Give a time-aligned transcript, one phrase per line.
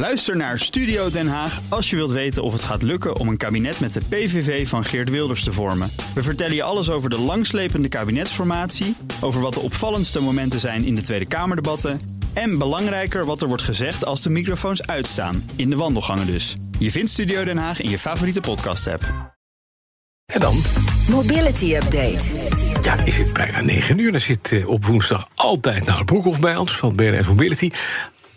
[0.00, 3.36] Luister naar Studio Den Haag als je wilt weten of het gaat lukken om een
[3.36, 5.90] kabinet met de PVV van Geert Wilders te vormen.
[6.14, 10.94] We vertellen je alles over de langslepende kabinetsformatie, over wat de opvallendste momenten zijn in
[10.94, 12.00] de Tweede Kamerdebatten
[12.32, 16.56] en belangrijker wat er wordt gezegd als de microfoons uitstaan, in de wandelgangen dus.
[16.78, 19.34] Je vindt Studio Den Haag in je favoriete podcast-app.
[20.32, 20.62] En dan?
[21.10, 22.22] Mobility Update.
[22.82, 24.12] Ja, is het bijna 9 uur.
[24.12, 27.70] Dan zit eh, op woensdag altijd nou, het Broekhoff bij ons van BNS Mobility.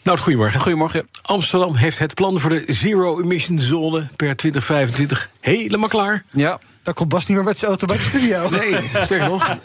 [0.03, 0.61] Nou, goedemorgen.
[0.61, 1.07] Goedemorgen.
[1.21, 6.23] Amsterdam heeft het plan voor de zero-emission zone per 2025 helemaal klaar.
[6.31, 6.59] Ja.
[6.83, 8.49] Dan komt Bas niet meer met zijn auto bij de studio.
[8.49, 9.57] Nee, sterker nog.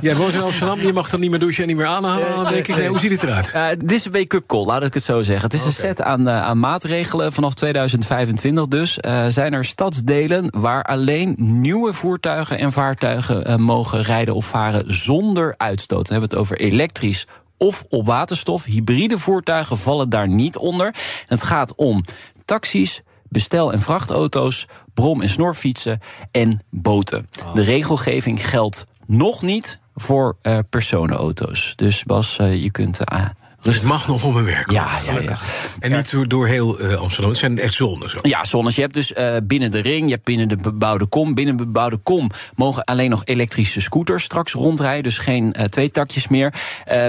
[0.00, 2.52] Jij woont in Amsterdam, je mag dan niet meer douchen en niet meer aanhalen.
[2.52, 3.52] denk ik, nee, hoe ziet het eruit?
[3.54, 5.44] Uh, dit is een wake-up call, laat ik het zo zeggen.
[5.44, 7.32] Het is een set aan, uh, aan maatregelen.
[7.32, 14.34] Vanaf 2025 dus uh, zijn er stadsdelen waar alleen nieuwe voertuigen en vaartuigen mogen rijden
[14.34, 16.08] of varen zonder uitstoot.
[16.08, 17.26] Dan hebben we het over elektrisch
[17.58, 18.64] of op waterstof.
[18.64, 20.94] Hybride voertuigen vallen daar niet onder.
[21.26, 22.00] Het gaat om
[22.44, 27.28] taxis, bestel- en vrachtauto's, brom- en snorfietsen en boten.
[27.54, 31.72] De regelgeving geldt nog niet voor uh, personenauto's.
[31.76, 33.00] Dus Bas, uh, je kunt.
[33.12, 33.24] Uh,
[33.60, 34.70] dus het mag nog op een werk.
[34.70, 35.36] Ja, ja, ja.
[35.78, 37.30] En niet door, heel uh, Amsterdam.
[37.30, 38.12] Het zijn echt zones.
[38.12, 38.18] Zo.
[38.22, 38.74] Ja, zones.
[38.74, 41.34] Je hebt dus uh, binnen de ring, je hebt binnen de bebouwde kom.
[41.34, 45.02] Binnen de bebouwde kom mogen alleen nog elektrische scooters straks rondrijden.
[45.02, 46.54] Dus geen uh, twee takjes meer.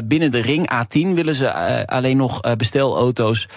[0.03, 3.47] binnen de ring A10 willen ze alleen nog bestelauto's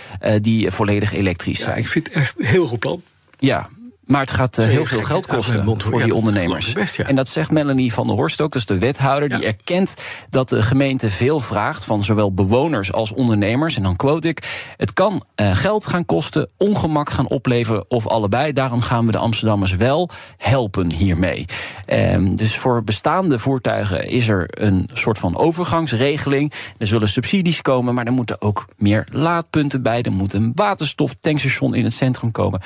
[0.40, 1.74] die volledig elektrisch zijn.
[1.74, 3.02] Ja, ik vind het echt heel goed plan.
[3.38, 3.68] Ja,
[4.12, 6.74] maar het gaat uh, heel veel geld kosten voor die ondernemers.
[6.98, 9.28] En dat zegt Melanie van der Horst ook, dat is de wethouder.
[9.28, 9.96] Die erkent
[10.28, 13.76] dat de gemeente veel vraagt van zowel bewoners als ondernemers.
[13.76, 18.52] En dan quote ik: Het kan uh, geld gaan kosten, ongemak gaan opleveren of allebei.
[18.52, 21.46] Daarom gaan we de Amsterdammers wel helpen hiermee.
[21.86, 26.52] Um, dus voor bestaande voertuigen is er een soort van overgangsregeling.
[26.78, 30.02] Er zullen subsidies komen, maar er moeten ook meer laadpunten bij.
[30.02, 32.60] Er moet een waterstoftankstation in het centrum komen.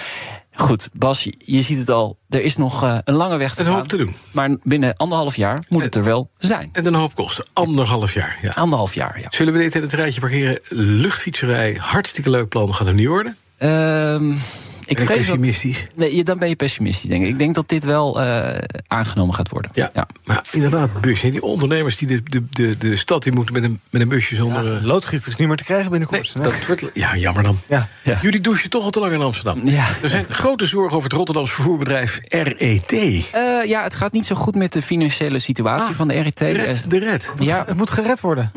[0.57, 2.19] Goed, Bas, je ziet het al.
[2.29, 3.75] Er is nog uh, een lange weg te een gaan.
[3.75, 4.15] hoop te doen.
[4.31, 6.69] Maar binnen anderhalf jaar moet het er wel zijn.
[6.73, 7.45] En een hoop kosten.
[7.53, 8.39] Anderhalf jaar.
[8.43, 8.51] Ja.
[8.51, 9.27] Anderhalf jaar, ja.
[9.31, 10.59] Zullen we dit in het rijtje parkeren?
[10.69, 12.75] Luchtfietserij, hartstikke leuk plan.
[12.75, 13.37] Gaat er niet worden?
[13.59, 14.39] Um,
[14.87, 15.81] ik ben vrees pessimistisch?
[15.81, 17.29] Dat, nee, dan ben je pessimistisch, denk ik.
[17.29, 18.49] Ik denk dat dit wel uh,
[18.87, 19.71] aangenomen gaat worden.
[19.75, 20.07] Ja, ja.
[20.25, 21.31] maar inderdaad, busje.
[21.31, 24.35] Die ondernemers die de, de, de, de stad die moeten met een, met een busje
[24.35, 24.73] zonder...
[24.73, 26.35] Ja, loodgieter is niet meer te krijgen binnenkort.
[26.35, 27.59] Nee, dat wordt, ja, jammer dan.
[27.69, 27.89] Ja.
[28.03, 28.19] Ja.
[28.23, 29.61] Jullie douchen toch al te lang in Amsterdam.
[29.65, 29.87] Ja.
[30.03, 32.93] Er zijn grote zorgen over het Rotterdamse vervoerbedrijf RET.
[32.93, 36.41] Uh, ja, het gaat niet zo goed met de financiële situatie ah, van de RET.
[36.41, 37.33] Red, de red.
[37.39, 37.65] Ja.
[37.67, 38.53] Het moet gered worden.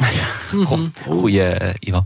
[1.05, 2.05] Goeie, uh, Ivan.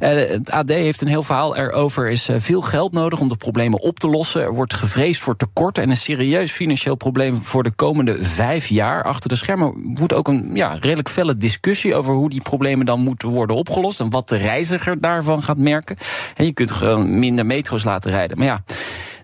[0.00, 2.04] Uh, het AD heeft een heel verhaal erover.
[2.04, 4.42] Er is veel geld nodig om de problemen op te lossen.
[4.42, 9.04] Er wordt gevreesd voor tekorten en een serieus financieel probleem voor de komende vijf jaar.
[9.04, 13.00] Achter de schermen woedt ook een ja, redelijk felle discussie over hoe die problemen dan
[13.00, 15.96] moeten worden opgelost en wat de reiziger daarvan gaat merken.
[16.36, 18.38] En je kunt gewoon minder metro's laten rijden.
[18.38, 18.62] Maar ja.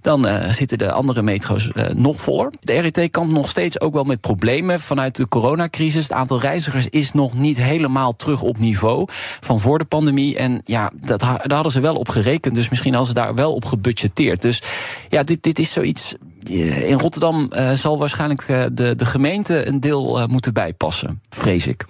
[0.08, 2.52] Dan uh, zitten de andere metro's uh, nog voller.
[2.60, 6.02] De RET kampt nog steeds ook wel met problemen vanuit de coronacrisis.
[6.02, 9.06] Het aantal reizigers is nog niet helemaal terug op niveau
[9.40, 10.36] van voor de pandemie.
[10.36, 12.54] En ja, dat, daar hadden ze wel op gerekend.
[12.54, 14.42] Dus misschien hadden ze daar wel op gebudgeteerd.
[14.42, 14.62] Dus
[15.08, 16.14] ja, dit, dit is zoiets.
[16.84, 21.86] In Rotterdam zal waarschijnlijk de, de gemeente een deel moeten bijpassen, vrees ik.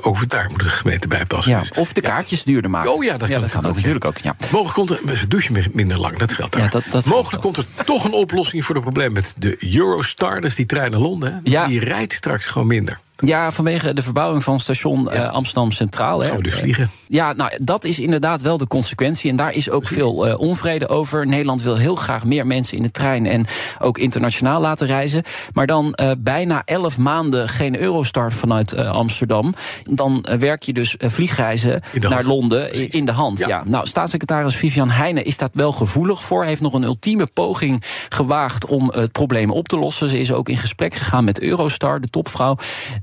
[0.00, 1.52] Over daar moet de gemeente bijpassen.
[1.52, 2.44] Ja, of de kaartjes ja.
[2.44, 2.92] duurder maken.
[2.92, 4.18] Oh ja, dat, ja, dat kan ook, natuurlijk ook.
[4.18, 4.36] Ja.
[4.50, 6.70] Mogelijk komt er, ze douchen minder lang, dat geldt daar.
[6.70, 10.54] Dat, dat Mogelijk komt er toch een oplossing voor het probleem met de Eurostar, dus
[10.54, 11.40] die trein naar Londen.
[11.42, 13.00] Die rijdt straks gewoon minder.
[13.16, 15.14] Ja, vanwege de verbouwing van station ja.
[15.14, 16.20] uh, Amsterdam Centraal.
[16.20, 16.90] Gaan we dus vliegen?
[17.08, 19.30] Ja, nou, dat is inderdaad wel de consequentie.
[19.30, 19.96] En daar is ook Precies.
[19.96, 21.26] veel uh, onvrede over.
[21.26, 23.46] Nederland wil heel graag meer mensen in de trein en
[23.78, 25.22] ook internationaal laten reizen.
[25.52, 29.54] Maar dan uh, bijna elf maanden geen Eurostar vanuit Amsterdam.
[29.82, 32.24] Dan werk je dus vliegreizen naar.
[32.24, 32.94] Londen Precies.
[32.94, 33.38] in de hand.
[33.38, 33.48] Ja.
[33.48, 33.62] ja.
[33.66, 36.44] Nou, staatssecretaris Vivian Heijnen is daar wel gevoelig voor.
[36.44, 40.08] Heeft nog een ultieme poging gewaagd om het probleem op te lossen.
[40.08, 42.56] Ze is ook in gesprek gegaan met Eurostar, de topvrouw.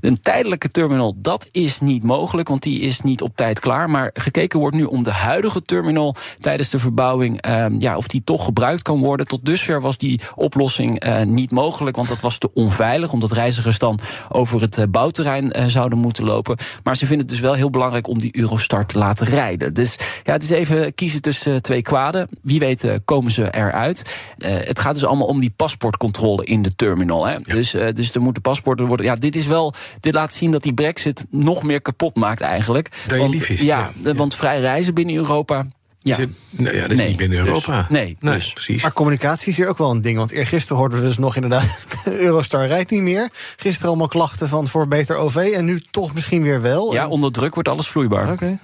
[0.04, 3.90] Een tijdelijke terminal, dat is niet mogelijk, want die is niet op tijd klaar.
[3.90, 8.24] Maar gekeken wordt nu om de huidige terminal tijdens de verbouwing, uh, ja, of die
[8.24, 9.26] toch gebruikt kan worden.
[9.26, 13.78] Tot dusver was die oplossing uh, niet mogelijk, want dat was te onveilig, omdat reizigers
[13.78, 13.98] dan
[14.28, 16.56] over het uh, bouwterrein uh, zouden moeten lopen.
[16.82, 19.74] Maar ze vinden het dus wel heel belangrijk om die Eurostar te laten rijden.
[19.74, 22.28] Dus ja, het is even kiezen tussen twee kwaden.
[22.42, 24.02] Wie weet komen ze eruit.
[24.38, 27.26] het gaat dus allemaal om die paspoortcontrole in de terminal.
[27.26, 27.32] Hè?
[27.32, 27.38] Ja.
[27.44, 29.06] Dus, dus er moeten paspoorten worden.
[29.06, 29.74] Ja, dit is wel.
[30.00, 32.88] Dit laat zien dat die brexit nog meer kapot maakt eigenlijk.
[33.06, 33.60] Dat want, lief is.
[33.60, 35.66] Ja, ja, want vrij reizen binnen Europa...
[35.98, 36.12] Ja.
[36.12, 37.80] Is het, nou ja, dat is nee, niet binnen Europa.
[37.80, 38.52] Dus, nee, nee dus.
[38.52, 38.82] precies.
[38.82, 40.18] Maar communicatie is hier ook wel een ding.
[40.18, 41.84] Want eergisteren hoorden we dus nog inderdaad...
[42.04, 43.28] Eurostar rijdt niet meer.
[43.56, 45.36] Gisteren allemaal klachten van voor beter OV.
[45.36, 46.92] En nu toch misschien weer wel.
[46.92, 48.22] Ja, onder druk wordt alles vloeibaar.
[48.22, 48.32] Oké.
[48.32, 48.58] Okay.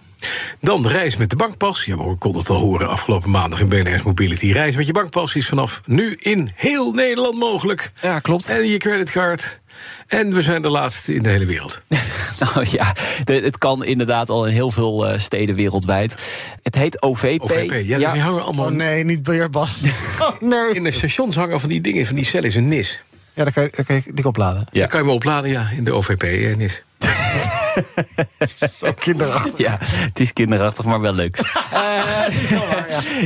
[0.60, 1.84] Dan reis met de bankpas.
[1.84, 4.52] Ja, we konden het wel horen afgelopen maandag in BNR's Mobility.
[4.52, 7.92] Reis met je bankpas is vanaf nu in heel Nederland mogelijk.
[8.02, 8.48] Ja, klopt.
[8.48, 9.60] En je creditcard.
[10.06, 11.82] En we zijn de laatste in de hele wereld.
[12.44, 12.94] nou ja,
[13.24, 16.14] het kan inderdaad al in heel veel uh, steden wereldwijd.
[16.62, 17.42] Het heet OVP.
[17.42, 18.66] OVP, ja, dus die hangen allemaal...
[18.66, 19.82] Oh nee, niet biljartbas.
[20.20, 20.74] Oh nee.
[20.74, 23.02] In de stations hangen van die dingen, van die cel is een NIS.
[23.34, 24.66] Ja, daar kan je, daar kan je die opladen.
[24.72, 24.80] Ja.
[24.80, 26.82] Dan kan je me opladen, ja, in de OVP-NIS.
[28.70, 29.58] Zo kinderachtig.
[29.58, 31.38] Ja, het is kinderachtig, maar wel leuk.
[31.72, 32.50] uh,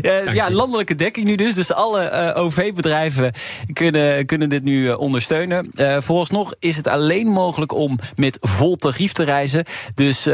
[0.03, 0.33] ja.
[0.33, 1.55] ja, landelijke dekking nu dus.
[1.55, 3.33] Dus alle uh, OV-bedrijven
[3.73, 5.69] kunnen, kunnen dit nu uh, ondersteunen.
[6.03, 9.65] vooralsnog is het alleen mogelijk om met vol tarief te reizen.
[9.95, 10.29] Dus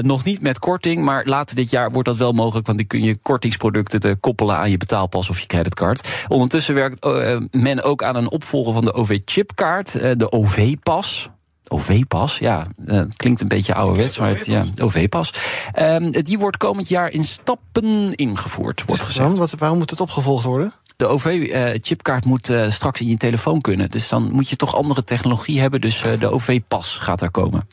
[0.00, 1.04] nog niet met korting.
[1.04, 2.66] Maar later dit jaar wordt dat wel mogelijk.
[2.66, 6.08] Want dan kun je kortingsproducten te koppelen aan je betaalpas of je creditcard.
[6.28, 7.06] Ondertussen werkt
[7.50, 9.92] men ook aan een opvolger van de OV-chipkaart.
[9.92, 11.30] de OV-pas.
[11.68, 15.32] OV-pas, ja, uh, klinkt een beetje ouderwets, maar het, ja, OV-pas.
[15.78, 19.38] Um, die wordt komend jaar in stappen ingevoerd, wordt gezegd.
[19.38, 20.72] Wat, waarom moet het opgevolgd worden?
[20.96, 23.90] De OV-chipkaart uh, moet uh, straks in je telefoon kunnen.
[23.90, 25.80] Dus dan moet je toch andere technologie hebben.
[25.80, 27.68] Dus de OV-pas gaat er komen.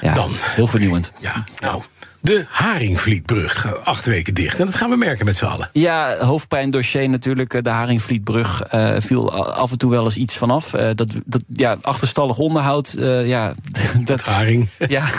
[0.00, 0.30] Ja, dan.
[0.34, 1.12] Heel vernieuwend.
[1.18, 1.82] Ja, nou.
[2.22, 4.60] De Haringvlietbrug gaat acht weken dicht.
[4.60, 5.70] En dat gaan we merken met z'n allen.
[5.72, 7.64] Ja, hoofdpijndossier natuurlijk.
[7.64, 10.74] De Haringvlietbrug uh, viel af en toe wel eens iets vanaf.
[10.74, 12.94] Uh, dat, dat, ja, achterstallig onderhoud.
[12.98, 13.54] Uh, ja,
[14.04, 14.68] dat, haring.
[14.88, 15.04] Ja.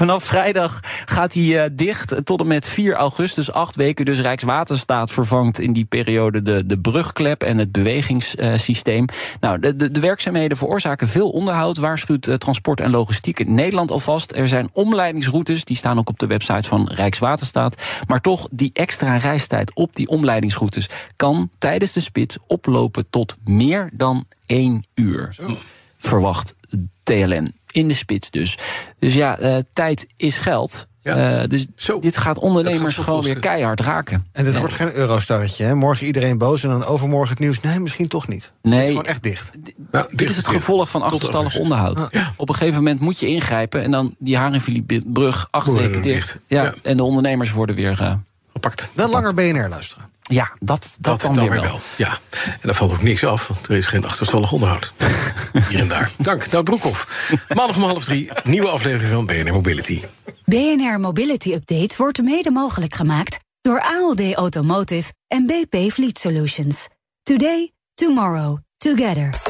[0.00, 3.52] Vanaf vrijdag gaat hij dicht tot en met 4 augustus.
[3.52, 4.04] Acht weken.
[4.04, 9.04] Dus Rijkswaterstaat vervangt in die periode de, de brugklep en het bewegingssysteem.
[9.40, 11.76] Nou, de, de, de werkzaamheden veroorzaken veel onderhoud.
[11.76, 14.32] Waarschuwt Transport en Logistiek in Nederland alvast.
[14.32, 17.82] Er zijn omleidingsroutes die staan ook op de website van Rijkswaterstaat.
[18.06, 23.90] Maar toch, die extra reistijd op die omleidingsroutes kan tijdens de spits oplopen tot meer
[23.92, 25.36] dan één uur.
[25.98, 26.54] Verwacht
[27.02, 27.59] TLN.
[27.72, 28.58] In de spits dus.
[28.98, 30.88] Dus ja, uh, tijd is geld.
[31.02, 31.40] Ja.
[31.42, 31.98] Uh, dus Zo.
[31.98, 34.26] dit gaat ondernemers gaat gewoon weer keihard raken.
[34.32, 34.58] En dit ja.
[34.58, 35.64] wordt geen eurostarretje.
[35.64, 35.74] Hè?
[35.74, 37.60] Morgen iedereen boos en dan overmorgen het nieuws.
[37.60, 38.52] Nee, misschien toch niet.
[38.62, 38.74] Nee.
[38.74, 39.50] Het is gewoon echt dicht.
[39.92, 42.08] Ja, dit is het gevolg van achterstallig onderhoud.
[42.10, 42.34] Ja.
[42.36, 43.82] Op een gegeven moment moet je ingrijpen...
[43.82, 46.38] en dan die Haringvlietbrug acht weken dicht.
[46.46, 47.98] Ja, En de ondernemers worden weer...
[48.00, 48.12] Uh,
[48.52, 48.88] gepakt.
[48.92, 50.08] Wel langer BNR luisteren.
[50.30, 51.80] Ja, dat, dat, dat dan, weer, wel.
[51.96, 54.92] Ja, en daar valt ook niks af, want er is geen achterstallig onderhoud.
[55.68, 56.10] Hier en daar.
[56.16, 57.30] Dank, Nou Broekhoff.
[57.54, 60.02] Maandag om half drie, nieuwe aflevering van BNR Mobility.
[60.44, 63.38] BNR Mobility Update wordt mede mogelijk gemaakt...
[63.60, 66.88] door ALD Automotive en BP Fleet Solutions.
[67.22, 69.49] Today, tomorrow, together.